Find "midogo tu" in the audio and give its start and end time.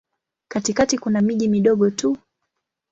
1.49-2.17